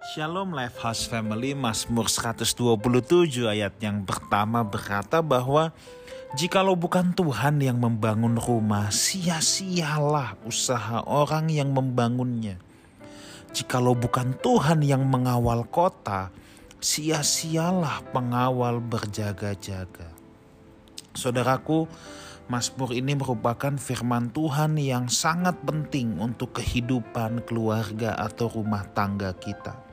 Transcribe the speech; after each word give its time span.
Shalom 0.00 0.56
Lifehouse 0.56 1.04
Family 1.12 1.52
Mazmur 1.52 2.08
127 2.08 2.56
ayat 3.44 3.76
yang 3.84 4.00
pertama 4.08 4.64
berkata 4.64 5.20
bahwa 5.20 5.76
Jikalau 6.32 6.72
bukan 6.72 7.12
Tuhan 7.12 7.60
yang 7.60 7.76
membangun 7.76 8.40
rumah, 8.40 8.88
sia-sialah 8.88 10.40
usaha 10.48 11.04
orang 11.04 11.52
yang 11.52 11.76
membangunnya. 11.76 12.56
Jikalau 13.52 13.92
bukan 13.92 14.32
Tuhan 14.40 14.80
yang 14.80 15.04
mengawal 15.04 15.68
kota, 15.68 16.32
sia-sialah 16.80 18.00
pengawal 18.08 18.80
berjaga-jaga. 18.80 20.16
Saudaraku, 21.12 21.84
Mazmur 22.48 22.96
ini 22.96 23.20
merupakan 23.20 23.76
firman 23.76 24.32
Tuhan 24.32 24.80
yang 24.80 25.12
sangat 25.12 25.60
penting 25.60 26.16
untuk 26.16 26.56
kehidupan 26.56 27.44
keluarga 27.44 28.16
atau 28.16 28.48
rumah 28.48 28.88
tangga 28.96 29.36
kita 29.36 29.89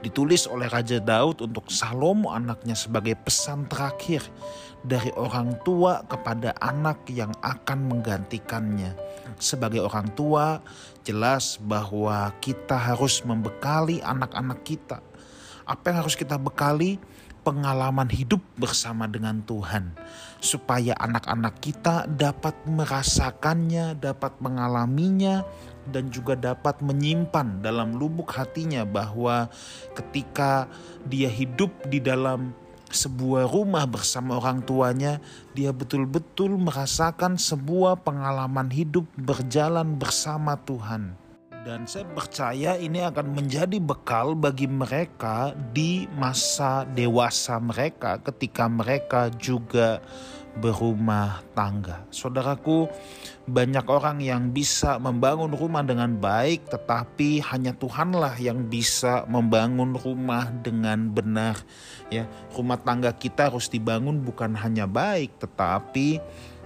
ditulis 0.00 0.48
oleh 0.48 0.68
Raja 0.68 1.00
Daud 1.00 1.44
untuk 1.44 1.68
Salomo 1.68 2.32
anaknya 2.32 2.72
sebagai 2.76 3.16
pesan 3.20 3.68
terakhir 3.68 4.24
dari 4.80 5.12
orang 5.16 5.60
tua 5.60 6.00
kepada 6.08 6.56
anak 6.60 7.04
yang 7.12 7.32
akan 7.44 7.88
menggantikannya. 7.88 8.96
Sebagai 9.36 9.84
orang 9.84 10.08
tua, 10.16 10.64
jelas 11.04 11.60
bahwa 11.60 12.32
kita 12.40 12.76
harus 12.76 13.20
membekali 13.24 14.00
anak-anak 14.00 14.60
kita. 14.64 15.04
Apa 15.68 15.92
yang 15.92 15.98
harus 16.04 16.16
kita 16.16 16.40
bekali? 16.40 16.96
Pengalaman 17.50 18.06
hidup 18.14 18.38
bersama 18.54 19.10
dengan 19.10 19.42
Tuhan, 19.42 19.98
supaya 20.38 20.94
anak-anak 20.94 21.58
kita 21.58 22.06
dapat 22.06 22.54
merasakannya, 22.62 23.98
dapat 23.98 24.38
mengalaminya, 24.38 25.42
dan 25.90 26.14
juga 26.14 26.38
dapat 26.38 26.78
menyimpan 26.78 27.58
dalam 27.58 27.98
lubuk 27.98 28.30
hatinya 28.38 28.86
bahwa 28.86 29.50
ketika 29.98 30.70
dia 31.10 31.26
hidup 31.26 31.74
di 31.90 31.98
dalam 31.98 32.54
sebuah 32.86 33.50
rumah 33.50 33.82
bersama 33.82 34.38
orang 34.38 34.62
tuanya, 34.62 35.18
dia 35.50 35.74
betul-betul 35.74 36.54
merasakan 36.54 37.34
sebuah 37.34 38.06
pengalaman 38.06 38.70
hidup 38.70 39.10
berjalan 39.18 39.98
bersama 39.98 40.54
Tuhan. 40.54 41.29
Dan 41.60 41.84
saya 41.84 42.08
percaya 42.16 42.80
ini 42.80 43.04
akan 43.04 43.36
menjadi 43.36 43.76
bekal 43.84 44.32
bagi 44.32 44.64
mereka 44.64 45.52
di 45.76 46.08
masa 46.16 46.88
dewasa 46.88 47.60
mereka 47.60 48.16
ketika 48.16 48.64
mereka 48.64 49.28
juga 49.36 50.00
berumah 50.56 51.44
tangga. 51.52 52.08
Saudaraku, 52.08 52.88
banyak 53.44 53.84
orang 53.86 54.24
yang 54.24 54.50
bisa 54.56 54.96
membangun 54.96 55.52
rumah 55.52 55.84
dengan 55.84 56.16
baik, 56.16 56.64
tetapi 56.72 57.44
hanya 57.52 57.76
Tuhanlah 57.76 58.40
yang 58.40 58.66
bisa 58.66 59.28
membangun 59.28 59.94
rumah 60.00 60.48
dengan 60.64 61.12
benar. 61.12 61.60
Ya, 62.08 62.24
rumah 62.56 62.80
tangga 62.80 63.12
kita 63.12 63.52
harus 63.52 63.68
dibangun 63.68 64.24
bukan 64.24 64.56
hanya 64.56 64.88
baik, 64.88 65.36
tetapi 65.38 66.18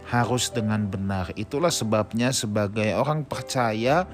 harus 0.08 0.52
dengan 0.52 0.84
benar. 0.84 1.32
Itulah 1.36 1.72
sebabnya 1.72 2.30
sebagai 2.30 2.92
orang 2.96 3.24
percaya 3.24 4.04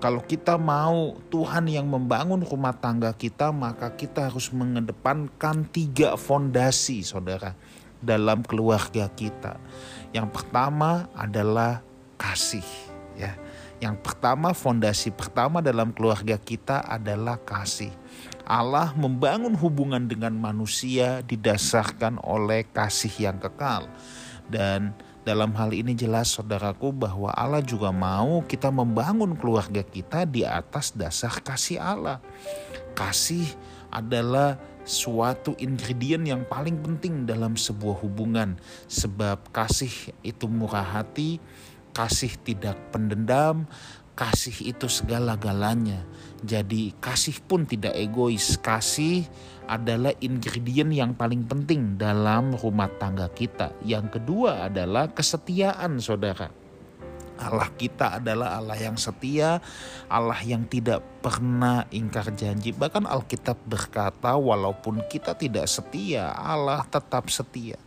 kalau 0.00 0.24
kita 0.24 0.56
mau 0.56 1.20
Tuhan 1.28 1.68
yang 1.68 1.84
membangun 1.84 2.40
rumah 2.40 2.72
tangga 2.72 3.12
kita, 3.12 3.52
maka 3.52 3.92
kita 3.92 4.32
harus 4.32 4.48
mengedepankan 4.48 5.68
tiga 5.68 6.16
fondasi, 6.16 7.04
saudara 7.04 7.52
dalam 8.00 8.40
keluarga 8.40 9.12
kita. 9.12 9.60
Yang 10.16 10.40
pertama 10.40 11.04
adalah 11.12 11.84
kasih, 12.16 12.64
ya. 13.12 13.36
Yang 13.80 13.96
pertama, 14.04 14.52
fondasi 14.52 15.08
pertama 15.12 15.64
dalam 15.64 15.92
keluarga 15.92 16.36
kita 16.36 16.84
adalah 16.84 17.40
kasih. 17.40 17.92
Allah 18.44 18.92
membangun 18.92 19.56
hubungan 19.56 20.04
dengan 20.04 20.36
manusia 20.36 21.24
didasarkan 21.24 22.20
oleh 22.20 22.68
kasih 22.72 23.12
yang 23.30 23.36
kekal. 23.40 23.88
Dan 24.48 24.92
dalam 25.30 25.54
hal 25.54 25.70
ini 25.70 25.94
jelas 25.94 26.34
saudaraku 26.34 26.90
bahwa 26.90 27.30
Allah 27.30 27.62
juga 27.62 27.94
mau 27.94 28.42
kita 28.42 28.66
membangun 28.66 29.38
keluarga 29.38 29.86
kita 29.86 30.26
di 30.26 30.42
atas 30.42 30.90
dasar 30.90 31.30
kasih 31.38 31.78
Allah. 31.78 32.18
Kasih 32.98 33.46
adalah 33.94 34.58
suatu 34.82 35.54
ingredient 35.62 36.26
yang 36.26 36.42
paling 36.50 36.82
penting 36.82 37.30
dalam 37.30 37.54
sebuah 37.54 38.02
hubungan 38.02 38.58
sebab 38.90 39.54
kasih 39.54 40.10
itu 40.26 40.50
murah 40.50 40.98
hati, 40.98 41.38
kasih 41.94 42.34
tidak 42.42 42.74
pendendam, 42.90 43.70
kasih 44.20 44.76
itu 44.76 44.84
segala-galanya. 44.84 46.04
Jadi 46.44 46.92
kasih 47.00 47.40
pun 47.40 47.64
tidak 47.64 47.96
egois. 47.96 48.60
Kasih 48.60 49.24
adalah 49.64 50.12
ingredient 50.20 50.92
yang 50.92 51.16
paling 51.16 51.48
penting 51.48 51.96
dalam 51.96 52.52
rumah 52.60 52.92
tangga 53.00 53.32
kita. 53.32 53.72
Yang 53.80 54.20
kedua 54.20 54.68
adalah 54.68 55.08
kesetiaan, 55.08 55.96
Saudara. 56.04 56.52
Allah 57.40 57.72
kita 57.72 58.20
adalah 58.20 58.60
Allah 58.60 58.76
yang 58.76 59.00
setia, 59.00 59.64
Allah 60.12 60.36
yang 60.44 60.68
tidak 60.68 61.00
pernah 61.24 61.88
ingkar 61.88 62.28
janji. 62.36 62.76
Bahkan 62.76 63.08
Alkitab 63.08 63.56
berkata, 63.64 64.36
walaupun 64.36 65.00
kita 65.08 65.32
tidak 65.32 65.64
setia, 65.64 66.36
Allah 66.36 66.84
tetap 66.84 67.32
setia. 67.32 67.80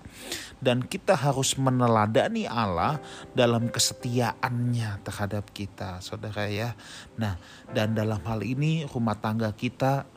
Dan 0.63 0.87
kita 0.87 1.19
harus 1.19 1.59
meneladani 1.59 2.47
Allah 2.47 3.03
dalam 3.35 3.67
kesetiaannya 3.67 5.03
terhadap 5.03 5.51
kita, 5.51 5.99
saudara 5.99 6.47
ya. 6.47 6.71
Nah, 7.19 7.35
dan 7.75 7.91
dalam 7.91 8.23
hal 8.23 8.39
ini 8.47 8.87
rumah 8.87 9.19
tangga 9.19 9.51
kita, 9.51 10.07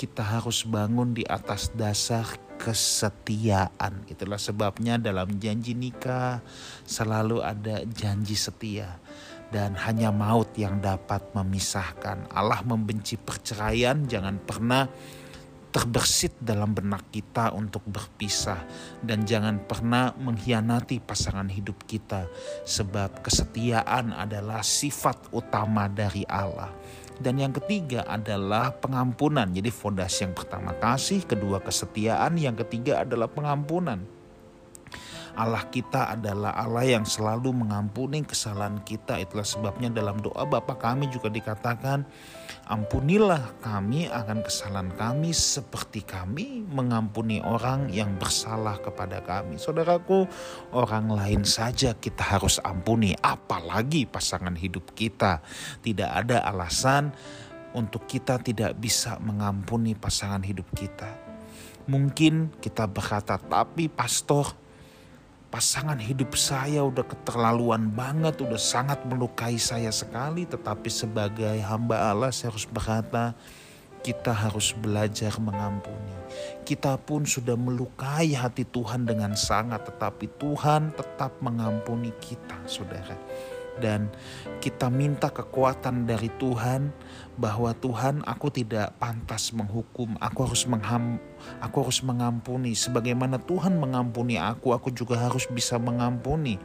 kita 0.00 0.24
harus 0.24 0.64
bangun 0.64 1.12
di 1.12 1.28
atas 1.28 1.68
dasar 1.76 2.24
kesetiaan. 2.56 4.08
Itulah 4.08 4.40
sebabnya 4.40 4.96
dalam 4.96 5.36
janji 5.36 5.76
nikah 5.76 6.40
selalu 6.88 7.44
ada 7.44 7.84
janji 7.84 8.36
setia 8.36 8.96
dan 9.50 9.74
hanya 9.76 10.14
maut 10.14 10.54
yang 10.54 10.78
dapat 10.78 11.20
memisahkan. 11.34 12.30
Allah 12.30 12.62
membenci 12.62 13.18
perceraian, 13.18 14.06
jangan 14.06 14.38
pernah 14.40 14.86
terbersit 15.70 16.34
dalam 16.42 16.74
benak 16.74 17.14
kita 17.14 17.54
untuk 17.54 17.86
berpisah 17.86 18.58
dan 19.06 19.22
jangan 19.22 19.62
pernah 19.62 20.10
mengkhianati 20.18 20.98
pasangan 20.98 21.46
hidup 21.46 21.86
kita 21.86 22.26
sebab 22.66 23.22
kesetiaan 23.22 24.10
adalah 24.10 24.62
sifat 24.66 25.30
utama 25.30 25.86
dari 25.86 26.26
Allah. 26.26 26.70
Dan 27.20 27.36
yang 27.36 27.52
ketiga 27.52 28.08
adalah 28.08 28.72
pengampunan. 28.72 29.44
Jadi 29.52 29.68
fondasi 29.68 30.24
yang 30.24 30.32
pertama 30.32 30.72
kasih, 30.72 31.28
kedua 31.28 31.60
kesetiaan, 31.60 32.40
yang 32.40 32.56
ketiga 32.56 33.04
adalah 33.04 33.28
pengampunan. 33.28 34.19
Allah 35.38 35.66
kita 35.70 36.14
adalah 36.18 36.54
Allah 36.54 36.86
yang 36.86 37.06
selalu 37.06 37.54
mengampuni 37.54 38.22
kesalahan 38.26 38.82
kita. 38.82 39.18
Itulah 39.18 39.46
sebabnya 39.46 39.90
dalam 39.90 40.18
doa 40.18 40.42
Bapa 40.46 40.74
kami 40.74 41.06
juga 41.10 41.30
dikatakan, 41.30 42.02
ampunilah 42.66 43.58
kami 43.62 44.10
akan 44.10 44.42
kesalahan 44.42 44.90
kami 44.94 45.30
seperti 45.34 46.02
kami 46.02 46.66
mengampuni 46.70 47.42
orang 47.42 47.90
yang 47.90 48.14
bersalah 48.18 48.78
kepada 48.82 49.22
kami. 49.22 49.56
Saudaraku, 49.56 50.26
orang 50.74 51.10
lain 51.10 51.42
saja 51.46 51.94
kita 51.94 52.22
harus 52.22 52.58
ampuni, 52.62 53.14
apalagi 53.18 54.06
pasangan 54.06 54.54
hidup 54.54 54.94
kita. 54.94 55.42
Tidak 55.82 56.10
ada 56.10 56.42
alasan 56.46 57.14
untuk 57.74 58.06
kita 58.10 58.42
tidak 58.42 58.74
bisa 58.78 59.18
mengampuni 59.22 59.94
pasangan 59.94 60.42
hidup 60.42 60.66
kita. 60.74 61.30
Mungkin 61.90 62.54
kita 62.62 62.86
berkata, 62.86 63.34
tapi 63.40 63.90
pastor, 63.90 64.59
pasangan 65.50 65.98
hidup 65.98 66.38
saya 66.38 66.86
udah 66.86 67.02
keterlaluan 67.02 67.90
banget, 67.90 68.38
udah 68.40 68.56
sangat 68.56 69.02
melukai 69.04 69.58
saya 69.58 69.90
sekali. 69.90 70.46
Tetapi 70.46 70.88
sebagai 70.88 71.58
hamba 71.66 72.14
Allah 72.14 72.30
saya 72.30 72.54
harus 72.54 72.64
berkata, 72.64 73.34
kita 74.00 74.32
harus 74.32 74.72
belajar 74.72 75.36
mengampuni. 75.42 76.16
Kita 76.62 76.96
pun 76.96 77.26
sudah 77.26 77.58
melukai 77.58 78.32
hati 78.32 78.62
Tuhan 78.64 79.04
dengan 79.04 79.34
sangat, 79.34 79.90
tetapi 79.90 80.30
Tuhan 80.38 80.94
tetap 80.94 81.36
mengampuni 81.42 82.14
kita, 82.22 82.56
saudara 82.64 83.18
dan 83.78 84.10
kita 84.58 84.90
minta 84.90 85.30
kekuatan 85.30 86.08
dari 86.08 86.32
Tuhan 86.40 86.90
bahwa 87.38 87.70
Tuhan 87.78 88.26
aku 88.26 88.50
tidak 88.50 88.98
pantas 88.98 89.54
menghukum 89.54 90.18
aku 90.18 90.50
harus 90.50 90.66
mengham 90.66 91.22
aku 91.62 91.86
harus 91.86 92.02
mengampuni 92.02 92.74
sebagaimana 92.74 93.38
Tuhan 93.38 93.78
mengampuni 93.78 94.36
aku 94.36 94.74
aku 94.74 94.90
juga 94.90 95.16
harus 95.22 95.46
bisa 95.48 95.78
mengampuni 95.78 96.58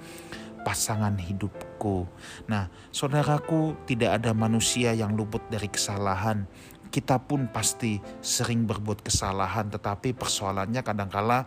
pasangan 0.65 1.13
hidupku. 1.13 2.09
Nah, 2.49 2.73
saudaraku, 2.89 3.77
tidak 3.85 4.17
ada 4.17 4.33
manusia 4.33 4.97
yang 4.97 5.13
luput 5.13 5.45
dari 5.53 5.69
kesalahan. 5.69 6.49
Kita 6.89 7.21
pun 7.21 7.45
pasti 7.53 8.01
sering 8.25 8.65
berbuat 8.65 9.05
kesalahan, 9.05 9.69
tetapi 9.69 10.17
persoalannya 10.17 10.81
kadangkala 10.81 11.45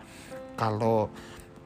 kalau 0.54 1.10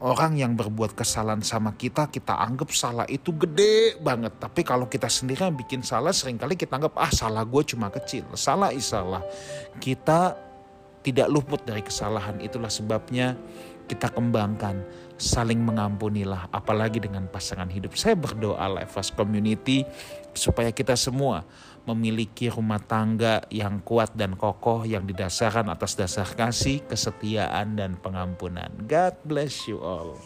orang 0.03 0.35
yang 0.35 0.59
berbuat 0.59 0.99
kesalahan 0.99 1.47
sama 1.47 1.79
kita, 1.79 2.11
kita 2.11 2.35
anggap 2.35 2.75
salah 2.75 3.07
itu 3.07 3.31
gede 3.31 4.03
banget. 4.03 4.35
Tapi 4.43 4.67
kalau 4.67 4.91
kita 4.91 5.07
sendiri 5.07 5.47
yang 5.47 5.55
bikin 5.55 5.87
salah, 5.87 6.11
sering 6.11 6.37
kali 6.37 6.59
kita 6.59 6.75
anggap, 6.75 6.99
ah 6.99 7.09
salah 7.15 7.47
gue 7.47 7.63
cuma 7.63 7.87
kecil. 7.89 8.27
Salah 8.35 8.75
is 8.75 8.91
salah. 8.91 9.23
Kita 9.79 10.35
tidak 11.07 11.31
luput 11.31 11.63
dari 11.63 11.87
kesalahan. 11.87 12.43
Itulah 12.43 12.71
sebabnya 12.71 13.39
kita 13.93 14.09
kembangkan 14.09 14.81
saling 15.21 15.61
mengampunilah 15.61 16.49
apalagi 16.49 16.97
dengan 16.97 17.29
pasangan 17.29 17.69
hidup. 17.69 17.93
Saya 17.93 18.17
berdoa 18.17 18.81
Lifehouse 18.81 19.13
Community 19.13 19.85
supaya 20.33 20.73
kita 20.73 20.97
semua 20.97 21.45
memiliki 21.85 22.49
rumah 22.49 22.81
tangga 22.81 23.45
yang 23.53 23.85
kuat 23.85 24.17
dan 24.17 24.33
kokoh 24.33 24.89
yang 24.89 25.05
didasarkan 25.05 25.69
atas 25.69 25.93
dasar 25.93 26.25
kasih, 26.25 26.81
kesetiaan 26.89 27.77
dan 27.77 28.01
pengampunan. 28.01 28.73
God 28.89 29.13
bless 29.29 29.69
you 29.69 29.77
all. 29.85 30.17